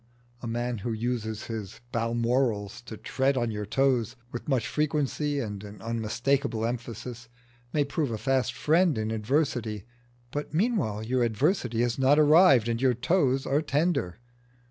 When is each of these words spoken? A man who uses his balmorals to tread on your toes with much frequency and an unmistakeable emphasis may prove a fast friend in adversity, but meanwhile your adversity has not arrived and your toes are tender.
A 0.41 0.47
man 0.47 0.79
who 0.79 0.91
uses 0.93 1.43
his 1.45 1.79
balmorals 1.91 2.81
to 2.85 2.97
tread 2.97 3.37
on 3.37 3.51
your 3.51 3.67
toes 3.67 4.15
with 4.31 4.47
much 4.49 4.65
frequency 4.67 5.39
and 5.39 5.63
an 5.63 5.79
unmistakeable 5.79 6.65
emphasis 6.65 7.29
may 7.71 7.83
prove 7.85 8.09
a 8.09 8.17
fast 8.17 8.55
friend 8.55 8.97
in 8.97 9.11
adversity, 9.11 9.85
but 10.31 10.55
meanwhile 10.55 11.03
your 11.05 11.21
adversity 11.21 11.81
has 11.81 11.99
not 11.99 12.17
arrived 12.17 12.67
and 12.67 12.81
your 12.81 12.95
toes 12.95 13.45
are 13.45 13.61
tender. 13.61 14.17